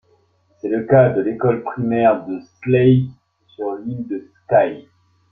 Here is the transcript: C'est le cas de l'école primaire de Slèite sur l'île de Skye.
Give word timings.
C'est 0.59 0.67
le 0.69 0.85
cas 0.87 1.11
de 1.11 1.21
l'école 1.21 1.61
primaire 1.61 2.25
de 2.25 2.39
Slèite 2.63 3.11
sur 3.45 3.73
l'île 3.75 4.07
de 4.07 4.31
Skye. 4.47 4.87